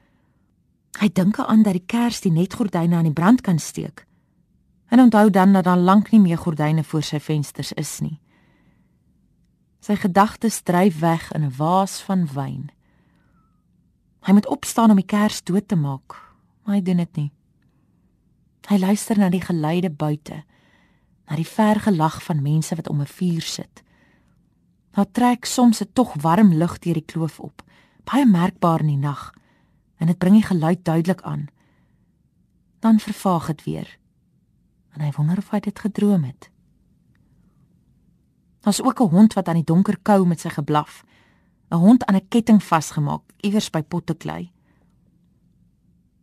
Hy 0.99 1.09
dink 1.09 1.39
aan 1.39 1.63
dat 1.63 1.73
die 1.73 1.85
kers 1.85 2.21
die 2.21 2.31
netgordyne 2.31 2.95
aan 2.95 3.09
die 3.09 3.13
brand 3.13 3.41
kan 3.41 3.59
steek. 3.59 4.05
En 4.93 4.99
onthou 4.99 5.29
dan 5.29 5.53
dat 5.53 5.63
daar 5.63 5.77
lank 5.77 6.11
nie 6.11 6.19
meer 6.21 6.37
gordyne 6.37 6.83
voor 6.83 7.01
sy 7.01 7.17
vensters 7.19 7.71
is 7.73 7.95
nie. 7.99 8.19
Sy 9.81 9.95
gedagtes 9.97 10.59
dryf 10.61 10.99
weg 10.99 11.31
in 11.33 11.41
'n 11.41 11.55
waas 11.57 12.01
van 12.01 12.27
wyn. 12.33 12.69
Hy 14.21 14.33
moet 14.33 14.47
opstaan 14.47 14.89
om 14.89 14.95
die 14.95 15.05
kers 15.05 15.43
dood 15.43 15.67
te 15.67 15.75
maak, 15.75 16.13
maar 16.63 16.75
hy 16.75 16.81
doen 16.81 16.97
dit 16.97 17.15
nie. 17.15 17.31
Hy 18.67 18.77
luister 18.77 19.17
na 19.17 19.29
die 19.29 19.41
geluide 19.41 19.89
buite, 19.89 20.43
na 21.29 21.35
die 21.35 21.47
ver 21.47 21.79
gelag 21.79 22.23
van 22.23 22.41
mense 22.41 22.75
wat 22.75 22.89
om 22.89 23.01
'n 23.01 23.05
vuur 23.05 23.41
sit. 23.41 23.83
Daar 24.91 25.11
trek 25.11 25.45
soms 25.45 25.81
'n 25.81 25.89
tog 25.93 26.13
warm 26.21 26.53
lug 26.53 26.79
deur 26.79 26.93
die 26.93 27.05
kloof 27.05 27.39
op, 27.39 27.63
baie 28.03 28.25
merkbaar 28.25 28.79
in 28.79 28.87
die 28.87 28.97
nag, 28.97 29.33
en 29.97 30.07
dit 30.07 30.17
bring 30.17 30.35
die 30.35 30.47
geluid 30.47 30.85
duidelik 30.85 31.21
aan. 31.21 31.47
Dan 32.79 32.99
vervaag 32.99 33.47
dit 33.47 33.63
weer. 33.63 34.02
En 34.93 35.01
hy 35.01 35.11
wonder 35.15 35.37
of 35.37 35.49
hy 35.49 35.59
dit 35.59 35.79
gedroom 35.79 36.23
het. 36.23 36.49
Daar's 38.63 38.81
ook 38.81 39.01
'n 39.01 39.09
hond 39.09 39.33
wat 39.33 39.47
aan 39.47 39.59
die 39.61 39.63
donker 39.63 39.97
kou 40.01 40.25
met 40.27 40.39
sy 40.39 40.49
geblaf. 40.49 41.03
'n 41.71 41.75
Hond 41.75 42.05
aan 42.05 42.15
'n 42.15 42.27
ketting 42.27 42.63
vasgemaak 42.63 43.21
iewers 43.41 43.69
by 43.69 43.81
Potteklei. 43.81 44.51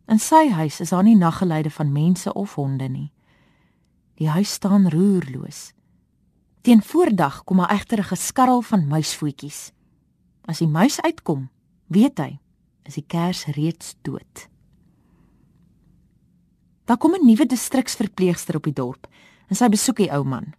In 0.07 0.19
sy 0.19 0.49
huis 0.49 0.79
is 0.79 0.89
daar 0.89 1.03
nie 1.03 1.15
naggeluide 1.15 1.69
van 1.69 1.91
mense 1.91 2.33
of 2.33 2.55
honde 2.55 2.87
nie. 2.87 3.11
Die 4.15 4.29
huis 4.29 4.51
staan 4.51 4.89
roerloos. 4.89 5.73
Teen 6.61 6.83
voordag 6.83 7.43
kom 7.43 7.61
'n 7.61 8.03
geskarrel 8.03 8.61
van 8.61 8.87
muisvoetjies. 8.87 9.71
As 10.41 10.57
die 10.57 10.67
muis 10.67 11.01
uitkom, 11.01 11.49
weet 11.87 12.17
hy, 12.17 12.39
is 12.83 12.93
die 12.93 13.05
kers 13.07 13.45
reeds 13.45 13.95
dood. 14.01 14.50
Daar 16.91 16.99
kom 16.99 17.15
'n 17.15 17.25
nuwe 17.25 17.45
distriksverpleegster 17.45 18.55
op 18.55 18.63
die 18.63 18.73
dorp 18.73 19.07
en 19.47 19.55
sy 19.55 19.67
besoek 19.69 19.95
die 19.95 20.11
ou 20.11 20.23
man. 20.23 20.53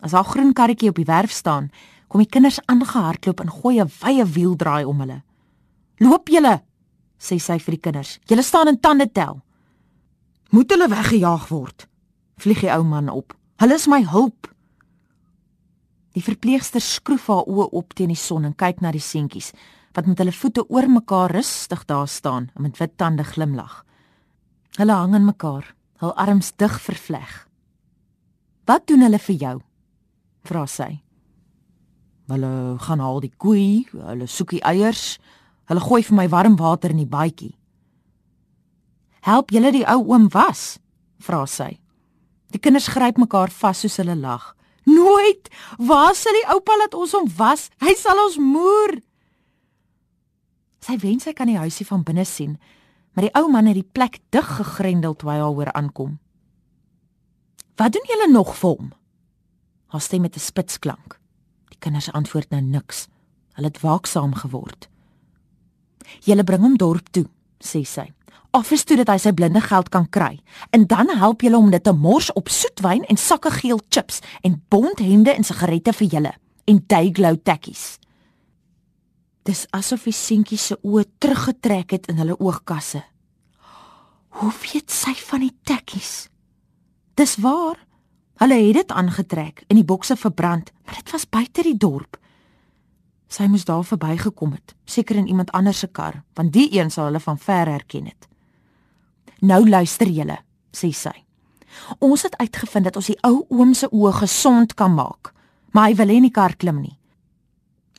As 0.00 0.12
haar 0.12 0.24
groen 0.24 0.52
karretjie 0.52 0.88
op 0.88 0.94
die 0.94 1.04
werf 1.04 1.30
staan, 1.30 1.70
kom 2.06 2.20
die 2.20 2.30
kinders 2.30 2.60
aangehardloop 2.66 3.40
en 3.40 3.50
gooi 3.50 3.80
'n 3.80 3.90
wye 4.00 4.26
wiel 4.26 4.56
draai 4.56 4.84
om 4.84 5.00
hulle. 5.00 5.22
"Loop 5.98 6.28
julle!" 6.28 6.62
sê 7.18 7.38
sy 7.40 7.58
vir 7.58 7.74
die 7.74 7.80
kinders. 7.80 8.18
"Julle 8.26 8.42
staan 8.42 8.68
in 8.68 8.80
tande 8.80 9.12
tel." 9.12 9.42
Moet 10.50 10.70
hulle 10.70 10.88
weggejaag 10.88 11.48
word? 11.48 11.88
Vlieg 12.36 12.60
die 12.60 12.70
ou 12.70 12.84
man 12.84 13.08
op. 13.08 13.36
Hulle 13.56 13.74
is 13.74 13.86
my 13.86 14.04
hulp. 14.04 14.54
Die 16.12 16.22
verpleegster 16.22 16.80
skroef 16.80 17.26
haar 17.26 17.44
oë 17.46 17.70
op 17.72 17.94
teen 17.94 18.08
die 18.08 18.16
son 18.16 18.44
en 18.44 18.54
kyk 18.54 18.80
na 18.80 18.90
die 18.90 19.00
seentjies 19.00 19.52
wat 19.92 20.06
met 20.06 20.18
hulle 20.18 20.32
voete 20.32 20.68
oor 20.68 20.88
mekaar 20.88 21.30
rustig 21.30 21.84
daar 21.84 22.08
staan 22.08 22.50
en 22.54 22.62
met 22.62 22.78
wit 22.78 22.96
tande 22.96 23.24
glimlag. 23.24 23.85
Hulle 24.76 24.92
hang 24.92 25.14
aan 25.16 25.24
mekaar, 25.24 25.70
hul 26.02 26.12
arms 26.20 26.52
dig 26.56 26.80
vervleg. 26.80 27.48
"Wat 28.66 28.86
doen 28.86 29.00
hulle 29.00 29.18
vir 29.18 29.36
jou?" 29.36 29.60
vra 30.44 30.66
sy. 30.66 31.02
"Hulle 32.28 32.76
gaan 32.78 33.00
haal 33.00 33.20
die 33.20 33.32
koei, 33.36 33.88
hulle 33.92 34.26
soek 34.26 34.50
die 34.50 34.62
eiers, 34.62 35.18
hulle 35.64 35.80
gooi 35.80 36.02
vir 36.02 36.16
my 36.16 36.28
warm 36.28 36.56
water 36.56 36.90
in 36.90 36.98
die 36.98 37.06
baadjie." 37.06 37.56
"Help 39.20 39.50
julle 39.50 39.72
die 39.72 39.86
ou 39.86 40.12
oom 40.12 40.28
was?" 40.28 40.78
vra 41.18 41.46
sy. 41.46 41.80
Die 42.52 42.58
kinders 42.58 42.88
gryp 42.88 43.18
mekaar 43.18 43.50
vas 43.50 43.80
soos 43.80 43.96
hulle 43.96 44.16
lag. 44.16 44.54
Nooit. 44.86 45.50
Waar 45.78 46.14
sal 46.14 46.32
die 46.32 46.46
oupa 46.54 46.76
laat 46.78 46.94
ons 46.94 47.12
hom 47.12 47.26
was? 47.38 47.70
Hy 47.82 47.94
sal 47.98 48.18
ons 48.22 48.38
moer. 48.38 49.00
Sy 50.86 50.96
wens 51.02 51.26
sy 51.26 51.32
kan 51.34 51.50
die 51.50 51.58
huisie 51.58 51.86
van 51.88 52.04
binne 52.06 52.24
sien, 52.24 52.54
maar 53.16 53.24
die 53.24 53.32
ou 53.40 53.48
man 53.48 53.66
het 53.66 53.78
die 53.78 53.90
plek 53.96 54.18
dig 54.30 54.48
gegrendel 54.58 55.16
toe 55.16 55.30
hy 55.30 55.38
haar 55.40 55.54
hoor 55.56 55.72
aankom. 55.72 56.18
Wat 57.80 57.92
doen 57.92 58.04
julle 58.08 58.28
nog 58.32 58.52
vir 58.60 58.76
hom? 58.76 58.92
Haar 59.86 60.04
stem 60.04 60.20
met 60.20 60.36
'n 60.36 60.40
spits 60.40 60.78
klank. 60.78 61.18
Die 61.68 61.78
kinders 61.78 62.12
antwoord 62.12 62.50
nou 62.50 62.60
niks. 62.60 63.08
Hulle 63.56 63.66
het 63.66 63.80
waaksaam 63.80 64.34
geword. 64.34 64.88
Julle 66.20 66.44
bring 66.44 66.62
hom 66.62 66.76
dorp 66.76 67.08
toe, 67.08 67.26
sê 67.58 67.82
sy 67.84 68.12
office 68.56 68.86
toe 68.88 68.96
dat 69.00 69.10
hy 69.12 69.18
sy 69.20 69.32
blinde 69.36 69.60
geld 69.60 69.90
kan 69.92 70.08
kry. 70.12 70.38
En 70.74 70.86
dan 70.88 71.12
help 71.20 71.44
hom 71.44 71.54
om 71.54 71.70
dit 71.70 71.82
te 71.82 71.92
mors 71.92 72.30
op 72.32 72.48
soetwyn 72.48 73.04
en 73.04 73.20
sakke 73.20 73.52
geel 73.60 73.80
chips 73.88 74.22
en 74.42 74.62
bondhemde 74.72 75.34
en 75.34 75.44
sigarette 75.44 75.92
vir 76.00 76.08
julle 76.16 76.34
en 76.66 76.82
dayglow 76.86 77.36
tekkies. 77.42 77.98
Dis 79.46 79.66
asof 79.70 80.08
die 80.08 80.14
seentjie 80.14 80.58
se 80.58 80.74
oë 80.82 81.04
teruggetrek 81.22 81.92
het 81.94 82.08
in 82.10 82.18
hulle 82.18 82.34
oogkasse. 82.42 83.04
Hoe 84.40 84.50
weet 84.64 84.90
sy 84.90 85.14
van 85.28 85.44
die 85.44 85.54
tekkies? 85.62 86.26
Dis 87.14 87.36
waar. 87.44 87.78
Hulle 88.42 88.58
het 88.58 88.74
dit 88.76 88.90
aangetrek 88.92 89.62
en 89.70 89.78
die 89.78 89.86
bokse 89.86 90.16
verbrand, 90.18 90.72
maar 90.84 90.98
dit 90.98 91.12
was 91.14 91.28
buite 91.30 91.62
die 91.64 91.76
dorp. 91.78 92.18
Sy 93.32 93.46
moes 93.48 93.64
daar 93.64 93.86
verbygekom 93.86 94.52
het, 94.52 94.74
seker 94.84 95.16
in 95.22 95.30
iemand 95.30 95.54
anders 95.56 95.78
se 95.78 95.88
kar, 95.88 96.20
want 96.34 96.52
die 96.52 96.68
een 96.74 96.90
sou 96.90 97.06
hulle 97.06 97.22
van 97.22 97.38
ver 97.38 97.70
herken 97.70 98.10
het. 98.10 98.28
Nou 99.40 99.62
luister 99.68 100.10
julle, 100.10 100.36
sê 100.74 100.90
sy. 100.92 101.14
Ons 102.02 102.26
het 102.26 102.36
uitgevind 102.36 102.90
dat 102.90 102.98
ons 102.98 103.08
die 103.14 103.18
ou 103.26 103.46
oom 103.48 103.74
se 103.74 103.88
oë 103.88 104.12
gesond 104.20 104.74
kan 104.74 104.94
maak, 104.94 105.32
maar 105.72 105.88
hy 105.88 105.96
wil 106.02 106.14
nie 106.20 106.34
kar 106.34 106.58
klim 106.58 106.82
nie. 106.82 106.96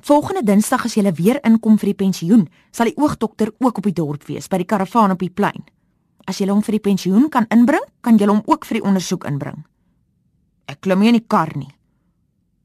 Volgende 0.07 0.39
Dinsdag 0.39 0.85
as 0.87 0.93
jy 0.95 1.03
weer 1.17 1.35
inkom 1.43 1.75
vir 1.75 1.89
die 1.89 1.99
pensioen, 1.99 2.45
sal 2.71 2.87
die 2.87 2.95
oogdokter 2.95 3.49
ook 3.59 3.81
op 3.81 3.87
die 3.89 3.95
dorp 3.95 4.23
wees 4.29 4.45
by 4.47 4.61
die 4.61 4.67
karavaan 4.69 5.11
op 5.11 5.19
die 5.19 5.33
plein. 5.33 5.65
As 6.23 6.39
jy 6.39 6.47
hom 6.47 6.61
vir 6.63 6.77
die 6.77 6.85
pensioen 6.85 7.25
kan 7.27 7.43
inbring, 7.51 7.83
kan 7.99 8.15
jy 8.15 8.29
hom 8.29 8.39
ook 8.47 8.63
vir 8.69 8.79
die 8.79 8.85
ondersoek 8.87 9.27
inbring. 9.27 9.65
Ek 10.71 10.79
klim 10.79 11.03
nie 11.03 11.11
in 11.11 11.19
die 11.19 11.27
kar 11.27 11.51
nie, 11.59 11.73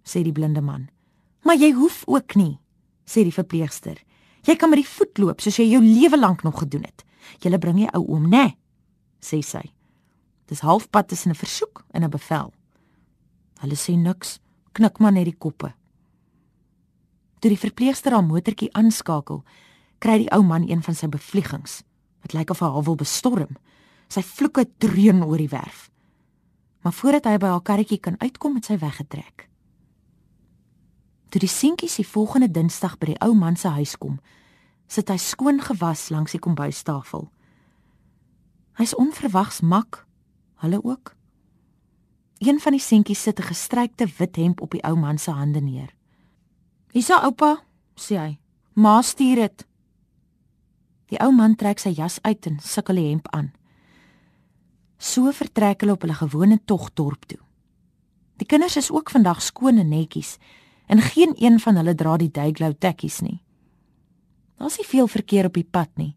sê 0.06 0.22
die 0.22 0.34
blinde 0.34 0.62
man. 0.62 0.86
Maar 1.42 1.58
jy 1.58 1.72
hoef 1.80 2.04
ook 2.06 2.38
nie, 2.38 2.60
sê 3.10 3.26
die 3.26 3.34
verpleegster. 3.34 3.98
Jy 4.46 4.54
kan 4.54 4.70
met 4.70 4.84
die 4.84 4.86
voet 4.92 5.18
loop 5.18 5.42
soos 5.42 5.58
jy 5.58 5.66
jou 5.72 5.82
lewe 5.82 6.22
lank 6.22 6.46
nog 6.46 6.62
gedoen 6.62 6.86
het. 6.86 7.02
Jy 7.42 7.58
bring 7.58 7.82
jy 7.82 7.90
ou 7.98 8.06
oom, 8.06 8.30
né? 8.30 8.54
Sê 9.18 9.42
sy. 9.42 9.66
Dis 10.46 10.62
halfpad 10.62 11.10
tussen 11.10 11.34
'n 11.34 11.42
versoek 11.42 11.82
en 11.90 12.04
'n 12.04 12.10
bevel. 12.10 12.52
Hulle 13.62 13.74
sê 13.74 13.98
niks, 13.98 14.38
knik 14.74 15.00
maar 15.00 15.12
net 15.12 15.24
die 15.24 15.38
koppe. 15.38 15.74
Toe 17.42 17.50
die 17.50 17.58
verpleegster 17.58 18.14
haar 18.14 18.22
motortjie 18.22 18.70
aanskakel, 18.78 19.40
kry 19.98 20.20
die 20.22 20.30
ou 20.30 20.44
man 20.46 20.62
een 20.68 20.82
van 20.86 20.94
sy 20.94 21.08
bevliegings. 21.10 21.80
Dit 22.22 22.36
lyk 22.38 22.52
of 22.54 22.60
hy 22.62 22.68
haar 22.70 22.84
wil 22.86 22.98
bestorm. 23.00 23.56
Sy 24.06 24.22
vloeke 24.22 24.68
dreun 24.78 25.24
oor 25.26 25.40
die 25.42 25.50
werf. 25.50 25.88
Maar 26.86 26.94
voordat 26.94 27.26
hy 27.26 27.40
by 27.42 27.50
haar 27.50 27.64
karretjie 27.66 27.98
kan 27.98 28.18
uitkom, 28.22 28.60
het 28.60 28.68
sy 28.70 28.76
weggetrek. 28.78 29.48
Toe 31.34 31.40
die 31.42 31.50
seentjies 31.50 31.96
die 31.98 32.06
volgende 32.06 32.50
Dinsdag 32.50 32.94
by 33.00 33.10
die 33.10 33.20
ou 33.26 33.32
man 33.34 33.58
se 33.58 33.72
huis 33.74 33.96
kom, 33.98 34.20
sit 34.86 35.10
hy 35.10 35.16
skoon 35.18 35.58
gewas 35.64 36.10
langs 36.14 36.36
die 36.36 36.42
kombuistafel. 36.42 37.26
Hy's 38.78 38.94
onverwags 38.94 39.62
mak. 39.66 40.04
Hulle 40.62 40.78
ook. 40.84 41.16
Een 42.38 42.60
van 42.62 42.76
die 42.76 42.82
seentjies 42.82 43.22
sit 43.22 43.40
'n 43.40 43.50
gestrykte 43.50 44.06
wit 44.18 44.36
hemp 44.36 44.60
op 44.60 44.70
die 44.70 44.84
ou 44.84 44.94
man 44.96 45.18
se 45.18 45.30
hande 45.30 45.60
neer. 45.60 45.90
"Hier's 46.92 47.10
oupa," 47.10 47.64
sê 47.96 48.16
hy. 48.16 48.38
"Ma 48.74 49.02
stuur 49.02 49.36
dit." 49.36 49.66
Die 51.08 51.20
ou 51.20 51.32
man 51.32 51.56
trek 51.56 51.78
sy 51.78 51.90
jas 51.92 52.18
uit 52.22 52.46
en 52.46 52.58
sukkel 52.60 52.96
die 52.96 53.08
hemp 53.10 53.28
aan. 53.32 53.52
So 54.98 55.32
vertrek 55.32 55.80
hulle 55.80 55.92
op 55.92 56.04
hulle 56.06 56.14
gewone 56.14 56.58
tog 56.64 56.92
dorp 56.94 57.24
toe. 57.26 57.40
Die 58.36 58.46
kinders 58.46 58.76
is 58.76 58.90
ook 58.90 59.10
vandag 59.10 59.42
skoon 59.42 59.78
en 59.78 59.88
netjies 59.88 60.38
en 60.86 61.00
geen 61.00 61.34
een 61.36 61.60
van 61.60 61.76
hulle 61.76 61.94
dra 61.94 62.16
die 62.16 62.30
dayglow 62.30 62.72
tekkies 62.78 63.20
nie. 63.20 63.42
Daar's 64.58 64.78
nie 64.78 64.86
veel 64.86 65.08
verkeer 65.08 65.46
op 65.50 65.54
die 65.54 65.68
pad 65.68 65.90
nie. 65.96 66.14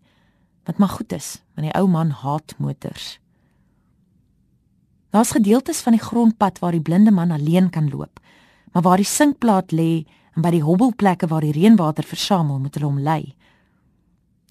Wat 0.65 0.77
maar 0.77 0.89
goed 0.89 1.13
is, 1.13 1.41
want 1.55 1.67
die 1.67 1.75
ou 1.77 1.87
man 1.89 2.09
haat 2.09 2.55
motors. 2.57 3.19
Daar's 5.13 5.31
gedeeltes 5.31 5.81
van 5.81 5.95
die 5.95 6.01
grondpad 6.01 6.59
waar 6.59 6.75
die 6.75 6.83
blinde 6.83 7.11
man 7.11 7.31
alleen 7.31 7.69
kan 7.69 7.89
loop, 7.89 8.19
maar 8.73 8.83
waar 8.83 8.97
die 9.01 9.07
sinkplaat 9.07 9.71
lê 9.71 10.05
en 10.35 10.43
by 10.43 10.51
die 10.51 10.63
hobbelplekke 10.63 11.27
waar 11.31 11.41
die 11.41 11.55
reënwater 11.55 12.03
versamel, 12.03 12.59
moet 12.59 12.75
hulle 12.75 12.89
hom 12.89 12.99
lei. 12.99 13.35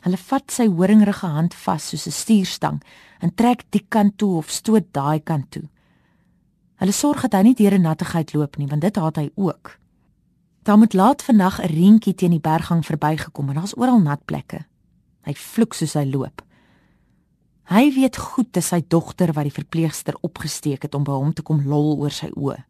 Hulle 0.04 0.20
vat 0.20 0.52
sy 0.52 0.66
horingrige 0.68 1.28
hand 1.28 1.54
vas 1.54 1.88
soos 1.88 2.06
'n 2.06 2.12
stuurstang 2.12 2.82
en 3.20 3.34
trek 3.34 3.64
die 3.70 3.84
kant 3.88 4.18
toe 4.18 4.36
of 4.36 4.50
stoot 4.50 4.92
daai 4.92 5.20
kant 5.20 5.50
toe. 5.50 5.68
Hulle 6.76 6.92
sorg 6.92 7.22
dat 7.22 7.34
hy 7.34 7.42
nie 7.42 7.54
deur 7.54 7.74
'n 7.74 7.82
nattigheid 7.82 8.34
loop 8.34 8.56
nie, 8.58 8.66
want 8.66 8.82
dit 8.82 8.96
haat 8.96 9.16
hy 9.16 9.30
ook. 9.34 9.78
Daar 10.64 10.78
moet 10.78 10.92
laat 10.92 11.22
vandag 11.22 11.60
'n 11.60 11.66
reentjie 11.66 12.14
teen 12.14 12.30
die 12.30 12.40
berggang 12.40 12.84
verbygekom 12.84 13.48
en 13.48 13.54
daar's 13.54 13.76
oral 13.76 14.00
nat 14.00 14.24
plekke. 14.24 14.64
Hy 15.22 15.34
vloek 15.34 15.74
soos 15.74 15.94
hy 15.94 16.04
loop. 16.04 16.42
Hy 17.64 17.92
weet 17.94 18.16
goed 18.16 18.52
dis 18.52 18.68
sy 18.68 18.84
dogter 18.88 19.32
wat 19.32 19.44
die 19.44 19.58
verpleegster 19.62 20.14
opgesteek 20.20 20.82
het 20.82 20.94
om 20.94 21.04
by 21.04 21.12
hom 21.12 21.32
te 21.32 21.42
kom 21.42 21.62
lol 21.64 21.98
oor 21.98 22.10
sy 22.10 22.28
oë. 22.36 22.64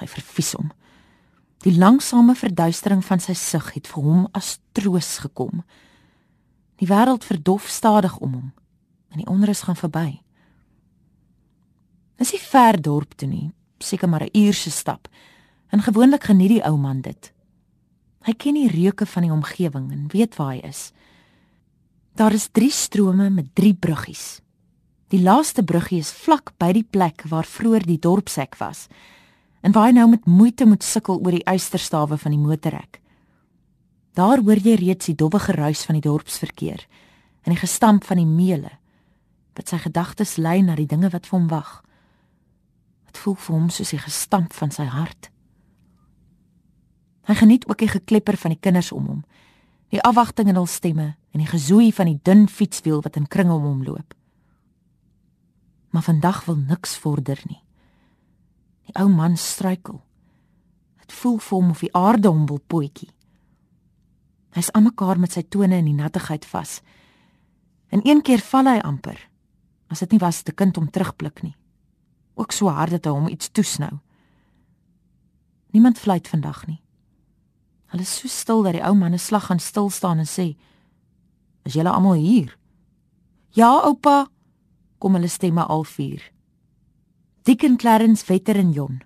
Hy 0.00 0.06
vervies 0.06 0.52
hom. 0.52 0.70
Die 1.64 1.78
langsame 1.78 2.34
verduistering 2.34 3.04
van 3.04 3.20
sy 3.20 3.34
sig 3.34 3.72
het 3.74 3.86
vir 3.86 4.02
hom 4.02 4.28
as 4.32 4.58
troos 4.72 5.18
gekom. 5.18 5.62
Die 6.76 6.88
wêreld 6.88 7.24
verdof 7.24 7.68
stadig 7.68 8.18
om 8.18 8.32
hom 8.32 8.52
en 9.10 9.22
die 9.22 9.30
onrus 9.32 9.62
gaan 9.64 9.78
verby. 9.78 10.20
Dis 12.16 12.32
'n 12.34 12.38
ver 12.38 12.82
dorp 12.82 13.14
toe 13.16 13.28
nie, 13.28 13.52
seker 13.78 14.08
maar 14.08 14.24
'n 14.24 14.38
uur 14.38 14.54
se 14.54 14.70
stap. 14.70 15.08
En 15.68 15.82
gewoonlik 15.82 16.24
geniet 16.24 16.48
die 16.48 16.64
ou 16.64 16.76
man 16.76 17.00
dit. 17.00 17.32
Hy 18.20 18.32
ken 18.32 18.54
die 18.54 18.70
reuke 18.70 19.06
van 19.06 19.22
die 19.22 19.32
omgewing 19.32 19.92
en 19.92 20.08
weet 20.08 20.36
waar 20.36 20.52
hy 20.52 20.60
is. 20.66 20.92
Daar 22.14 22.32
is 22.32 22.48
3 22.52 22.70
strome 22.70 23.30
met 23.30 23.54
3 23.54 23.74
bruggies. 23.74 24.40
Die 25.08 25.22
laaste 25.22 25.62
bruggie 25.62 25.98
is 25.98 26.10
vlak 26.10 26.52
by 26.58 26.72
die 26.72 26.86
plek 26.90 27.22
waar 27.30 27.44
vroeër 27.44 27.86
die 27.86 27.98
dorpshek 27.98 28.56
was. 28.58 28.86
En 29.66 29.74
waar 29.74 29.88
hy 29.88 29.96
nou 29.96 30.06
met 30.12 30.28
moeite 30.30 30.66
moet 30.66 30.84
sukkel 30.86 31.18
oor 31.18 31.34
die 31.34 31.46
uisterstawe 31.46 32.18
van 32.22 32.34
die 32.36 32.38
motorhek. 32.38 33.00
Daar 34.14 34.38
hoor 34.38 34.60
jy 34.62 34.76
reeds 34.78 35.10
die 35.10 35.16
dowwe 35.18 35.40
geruis 35.42 35.82
van 35.88 35.98
die 35.98 36.04
dorpsverkeer 36.06 36.86
en 37.42 37.54
die 37.54 37.58
gestamp 37.58 38.06
van 38.06 38.20
die 38.22 38.28
meule. 38.28 38.70
Wat 39.58 39.72
sy 39.72 39.80
gedagtes 39.82 40.36
lei 40.38 40.60
na 40.62 40.76
die 40.78 40.86
dinge 40.86 41.10
wat 41.10 41.26
vir 41.26 41.38
hom 41.38 41.48
wag. 41.50 41.80
Dit 43.10 43.18
voel 43.24 43.34
vir 43.42 43.56
hom 43.56 43.66
soos 43.74 43.90
die 43.90 44.02
gestamp 44.02 44.54
van 44.54 44.70
sy 44.70 44.86
hart. 44.86 45.30
Hy 47.26 47.34
geniet 47.34 47.66
ook 47.66 47.82
die 47.82 47.90
geklepper 47.90 48.38
van 48.38 48.54
die 48.54 48.62
kinders 48.62 48.92
om 48.94 49.10
hom 49.10 49.24
die 49.94 50.02
afwagting 50.02 50.48
in 50.50 50.58
hul 50.58 50.66
stemme 50.66 51.12
en 51.34 51.42
die 51.42 51.50
gezoei 51.50 51.92
van 51.94 52.10
die 52.10 52.18
dun 52.26 52.48
fietswiel 52.50 53.04
wat 53.04 53.16
in 53.20 53.28
kringe 53.30 53.54
om 53.54 53.62
hom 53.62 53.84
loop. 53.86 54.14
Maar 55.94 56.02
vandag 56.02 56.44
wil 56.48 56.58
niks 56.58 56.96
vorder 56.98 57.38
nie. 57.46 57.62
Die 58.86 58.94
ou 59.00 59.08
man 59.10 59.36
struikel. 59.36 60.00
Dit 61.02 61.12
voel 61.12 61.38
vir 61.42 61.56
hom 61.58 61.70
of 61.74 61.82
die 61.84 61.92
aarde 61.94 62.30
hom 62.30 62.46
wil 62.46 62.62
potjie. 62.66 63.10
Hy's 64.56 64.70
aan 64.72 64.86
mekaar 64.88 65.18
met 65.20 65.34
sy 65.36 65.42
tone 65.42 65.76
in 65.76 65.90
die 65.90 65.96
nattigheid 65.96 66.46
vas. 66.48 66.80
En 67.92 68.00
een 68.06 68.22
keer 68.22 68.40
val 68.40 68.70
hy 68.70 68.78
amper. 68.80 69.18
As 69.92 70.02
dit 70.02 70.16
nie 70.16 70.22
was 70.22 70.42
te 70.42 70.54
kind 70.54 70.78
om 70.78 70.90
terugblik 70.90 71.42
nie. 71.44 71.54
Ook 72.34 72.52
so 72.52 72.70
hard 72.72 72.96
dat 72.96 73.06
hy 73.06 73.14
hom 73.14 73.28
iets 73.28 73.50
toesnou. 73.52 73.98
Niemand 75.76 75.98
fluit 75.98 76.28
vandag 76.28 76.64
nie. 76.66 76.80
Hulle 77.92 78.02
is 78.02 78.14
so 78.18 78.28
stil 78.28 78.64
dat 78.66 78.74
die 78.74 78.82
ou 78.82 78.94
man 78.94 79.14
'n 79.14 79.18
slag 79.18 79.46
gaan 79.46 79.60
stil 79.60 79.90
staan 79.90 80.18
en 80.18 80.26
sê: 80.26 80.56
"Is 81.64 81.74
julle 81.74 81.90
almal 81.90 82.12
hier?" 82.14 82.58
"Ja, 83.50 83.80
oupa," 83.84 84.28
kom 84.98 85.14
hulle 85.14 85.28
stemme 85.28 85.64
al 85.64 85.84
vier. 85.84 86.32
Dicken 87.46 87.76
Clarence 87.76 88.24
Vetter 88.24 88.56
en 88.56 88.72
Jon. 88.72 89.02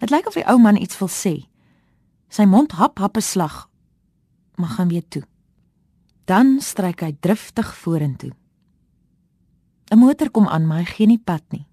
Dit 0.00 0.08
lyk 0.08 0.24
of 0.30 0.38
die 0.38 0.44
ou 0.48 0.56
man 0.56 0.78
iets 0.80 0.96
wil 0.96 1.10
sê. 1.12 1.34
Sy 2.32 2.46
mond 2.48 2.72
hap 2.80 2.96
hap 2.96 3.18
'n 3.20 3.20
slag, 3.20 3.68
maar 4.56 4.72
gaan 4.76 4.88
weer 4.88 5.04
toe. 5.08 5.22
Dan 6.24 6.60
stryk 6.60 7.00
hy 7.00 7.12
driftig 7.20 7.76
vorentoe. 7.76 8.32
'n 9.92 9.98
Motor 9.98 10.30
kom 10.30 10.48
aan, 10.48 10.66
maar 10.66 10.78
hy 10.78 10.84
gee 10.84 11.06
nie 11.06 11.18
pad 11.18 11.42
nie. 11.48 11.66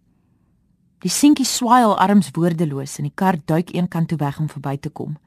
Die 0.99 1.09
seentjie 1.09 1.45
swaai 1.45 1.83
al 1.83 1.97
arms 1.97 2.31
woordeloos 2.31 2.97
en 2.97 3.03
die 3.03 3.15
kar 3.15 3.37
duik 3.45 3.73
eenkant 3.73 4.07
toe 4.09 4.17
weg 4.17 4.39
om 4.39 4.49
verby 4.49 4.77
te 4.77 4.89
kom. 4.89 5.17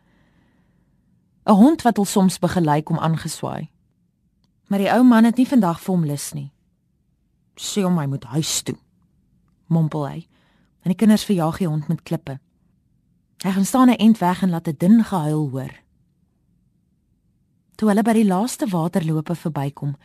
'n 1.46 1.54
Hond 1.54 1.82
wat 1.82 1.96
hom 1.96 2.06
soms 2.06 2.38
begelei 2.38 2.82
kom 2.82 2.98
aangeswaai. 2.98 3.70
Maar 4.68 4.78
die 4.78 4.92
ou 4.92 5.02
man 5.02 5.24
het 5.24 5.36
nie 5.36 5.48
vandag 5.48 5.80
vir 5.80 5.94
hom 5.94 6.04
lus 6.04 6.32
nie. 6.34 6.52
Sê 7.56 7.82
hom 7.82 7.98
hy 7.98 8.06
moet 8.06 8.24
huis 8.24 8.62
toe. 8.62 8.83
Mompel 9.66 10.08
hy. 10.08 10.26
En 10.82 10.92
die 10.92 10.98
kinders 10.98 11.24
verjaag 11.24 11.58
die 11.58 11.68
hond 11.68 11.88
met 11.88 12.02
klippe. 12.02 12.38
Hy 13.44 13.50
gaan 13.50 13.64
staan 13.64 13.90
'n 13.90 14.00
end 14.00 14.18
weg 14.18 14.42
en 14.42 14.50
laat 14.50 14.68
'n 14.68 14.76
dun 14.78 15.04
gehuil 15.04 15.50
hoor. 15.50 15.74
Toe 17.74 17.88
hulle 17.88 18.02
by 18.02 18.12
die 18.12 18.26
laaste 18.26 18.66
waterloope 18.70 19.34
verbykom, 19.34 19.96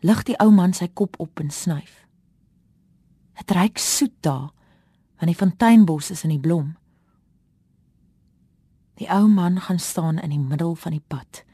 lig 0.00 0.22
die 0.22 0.38
ou 0.40 0.50
man 0.50 0.72
sy 0.72 0.88
kop 0.88 1.20
op 1.20 1.40
en 1.40 1.50
snuif. 1.50 2.06
Dit 3.38 3.50
reuk 3.50 3.78
soet 3.78 4.14
daar 4.20 4.50
van 5.16 5.26
die 5.26 5.36
fonteinbos 5.36 6.10
is 6.10 6.24
in 6.24 6.30
die 6.30 6.40
blom. 6.40 6.76
Die 8.98 9.08
ou 9.10 9.28
man 9.28 9.60
gaan 9.60 9.78
staan 9.78 10.18
in 10.18 10.30
die 10.30 10.38
middel 10.38 10.74
van 10.74 10.92
die 10.92 11.04
pad. 11.06 11.44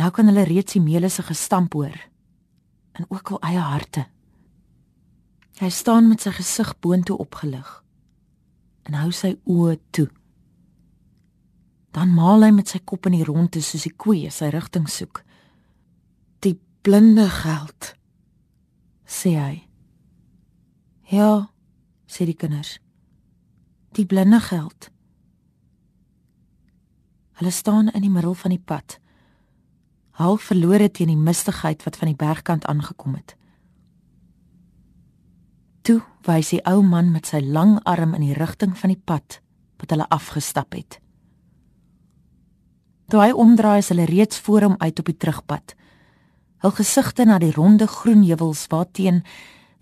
Nou 0.00 0.10
kan 0.10 0.26
hulle 0.26 0.42
reeds 0.48 0.72
die 0.72 0.82
meule 0.82 1.08
se 1.08 1.22
gestamp 1.22 1.72
hoor 1.72 1.94
en 2.92 3.06
ook 3.08 3.30
al 3.30 3.40
eie 3.40 3.58
harte. 3.58 4.06
Hy 5.60 5.68
staan 5.68 6.08
met 6.08 6.22
sy 6.24 6.32
gesig 6.36 6.72
boontoe 6.80 7.18
opgelig 7.20 7.78
en 8.88 8.96
hou 8.98 9.10
sy 9.14 9.36
oë 9.46 9.76
toe. 9.94 10.08
Dan 11.92 12.14
maal 12.16 12.42
hy 12.42 12.50
met 12.56 12.72
sy 12.72 12.80
kop 12.84 13.06
in 13.06 13.18
die 13.18 13.26
ronde 13.28 13.60
soos 13.62 13.86
'n 13.86 13.96
koei 13.96 14.30
sy 14.30 14.48
rigting 14.50 14.88
soek. 14.88 15.22
Die 16.40 16.58
blinde 16.82 17.28
geld 17.28 17.94
sê 19.06 19.36
hy. 19.36 19.68
Ja, 21.10 21.50
sê 22.08 22.24
die 22.24 22.34
kinders. 22.34 22.80
Die 23.92 24.06
blinde 24.06 24.40
geld. 24.40 24.90
Hulle 27.32 27.50
staan 27.50 27.88
in 27.88 28.02
die 28.02 28.10
middel 28.10 28.34
van 28.34 28.50
die 28.50 28.64
pad 28.64 29.02
half 30.12 30.42
verlore 30.50 30.90
teen 30.90 31.12
die 31.12 31.18
mistigheid 31.18 31.82
wat 31.86 31.96
van 31.96 32.12
die 32.12 32.18
bergkant 32.18 32.66
aangekom 32.70 33.16
het. 33.16 33.36
Toe 35.82 36.00
wys 36.26 36.52
die 36.54 36.62
ou 36.68 36.82
man 36.86 37.10
met 37.10 37.26
sy 37.26 37.40
lang 37.42 37.78
arm 37.88 38.14
in 38.14 38.22
die 38.22 38.36
rigting 38.38 38.76
van 38.78 38.92
die 38.94 39.02
pad 39.04 39.40
wat 39.82 39.90
hulle 39.90 40.06
afgestap 40.14 40.76
het. 40.78 41.00
Toe 43.10 43.20
hy 43.20 43.32
omdraai, 43.34 43.80
is 43.82 43.90
hulle 43.90 44.06
reeds 44.06 44.38
voor 44.46 44.68
hom 44.68 44.76
uit 44.78 44.98
op 45.02 45.08
die 45.10 45.16
terugpad. 45.18 45.74
Hul 46.62 46.74
gesigte 46.78 47.26
na 47.26 47.40
die 47.42 47.50
ronde 47.52 47.88
groen 47.90 48.22
heuwels 48.22 48.68
waarteen 48.70 49.24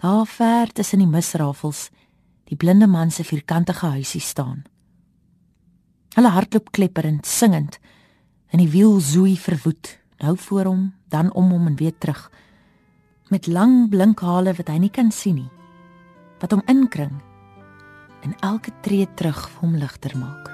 daar 0.00 0.24
ver 0.26 0.72
tussen 0.72 1.04
die 1.04 1.10
misrafels 1.10 1.90
die 2.50 2.56
blinde 2.56 2.88
man 2.90 3.12
se 3.14 3.22
vierkantige 3.24 3.86
huisie 3.86 4.20
staan. 4.20 4.64
Hulle 6.16 6.32
hardloop 6.34 6.72
klepperend, 6.74 7.26
singend, 7.26 7.78
en 8.50 8.58
die 8.58 8.70
wiel 8.72 8.98
zoei 8.98 9.36
verwoed 9.38 9.98
nou 10.18 10.34
voor 10.36 10.66
hom, 10.66 10.82
dan 11.08 11.30
om 11.32 11.52
hom 11.54 11.70
en 11.70 11.76
weer 11.78 11.94
terug. 11.98 12.26
Met 13.30 13.46
lang 13.46 13.88
blink 13.92 14.20
hale 14.26 14.56
wat 14.58 14.68
hy 14.68 14.80
nie 14.82 14.90
kan 14.90 15.12
sien 15.14 15.38
nie. 15.44 15.59
Wat 16.40 16.54
hom 16.56 16.62
inkring 16.66 17.12
en 18.24 18.32
elke 18.40 18.72
tree 18.84 19.08
terug 19.16 19.46
hom 19.60 19.76
ligter 19.80 20.16
maak. 20.16 20.48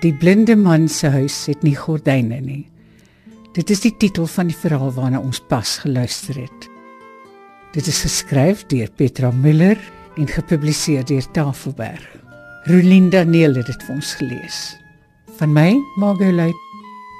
Die 0.00 0.14
blinde 0.16 0.56
man 0.56 0.88
se 0.88 1.10
huis 1.12 1.42
het 1.50 1.60
nie 1.64 1.76
gordyne 1.76 2.40
nie. 2.40 2.64
Dit 3.52 3.68
is 3.74 3.82
die 3.84 3.92
titel 4.00 4.24
van 4.30 4.48
die 4.48 4.56
verhaal 4.56 4.94
waarna 4.96 5.20
ons 5.20 5.42
pas 5.50 5.76
geluister 5.82 6.38
het. 6.40 6.68
Dit 7.74 7.86
is 7.90 8.00
geskryf 8.06 8.64
deur 8.72 8.88
Petra 8.96 9.28
Müller 9.30 9.76
en 10.16 10.30
gepubliseer 10.30 11.04
deur 11.04 11.26
Tafelberg. 11.36 12.06
Rolinda 12.70 13.24
Neel 13.24 13.60
het 13.60 13.68
dit 13.68 13.84
vir 13.84 13.94
ons 13.94 14.14
gelees. 14.20 14.58
Van 15.36 15.52
my, 15.52 15.74
Margolite, 16.00 16.69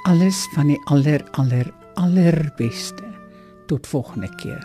alles 0.03 0.47
van 0.55 0.67
die 0.67 0.81
aller 0.85 1.25
aller 1.31 1.73
allerbeste. 1.95 3.05
Tot 3.67 3.87
volgende 3.87 4.35
keer. 4.37 4.65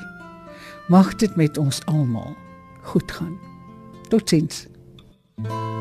Mag 0.87 1.15
dit 1.15 1.35
met 1.35 1.57
ons 1.57 1.85
almal 1.85 2.35
goed 2.81 3.11
gaan. 3.11 3.37
Totsiens. 4.09 4.67
thank 5.37 5.49
you 5.49 5.74